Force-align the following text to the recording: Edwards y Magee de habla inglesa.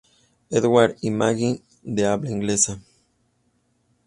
Edwards 0.49 0.97
y 1.03 1.11
Magee 1.11 1.61
de 1.83 2.07
habla 2.07 2.31
inglesa. 2.31 2.81